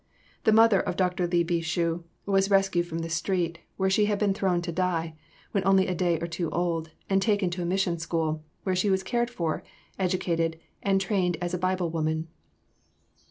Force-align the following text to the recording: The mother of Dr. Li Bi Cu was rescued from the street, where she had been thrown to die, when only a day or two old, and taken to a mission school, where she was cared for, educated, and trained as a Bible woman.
The 0.45 0.51
mother 0.51 0.79
of 0.79 0.95
Dr. 0.95 1.27
Li 1.27 1.43
Bi 1.43 1.61
Cu 1.61 2.03
was 2.25 2.49
rescued 2.49 2.87
from 2.87 3.03
the 3.05 3.07
street, 3.09 3.59
where 3.77 3.87
she 3.87 4.05
had 4.05 4.17
been 4.17 4.33
thrown 4.33 4.59
to 4.63 4.71
die, 4.71 5.13
when 5.51 5.63
only 5.63 5.85
a 5.85 5.93
day 5.93 6.19
or 6.19 6.25
two 6.25 6.49
old, 6.49 6.89
and 7.07 7.21
taken 7.21 7.51
to 7.51 7.61
a 7.61 7.65
mission 7.65 7.99
school, 7.99 8.43
where 8.63 8.75
she 8.75 8.89
was 8.89 9.03
cared 9.03 9.29
for, 9.29 9.63
educated, 9.99 10.57
and 10.81 10.99
trained 10.99 11.37
as 11.39 11.53
a 11.53 11.59
Bible 11.59 11.91
woman. 11.91 12.29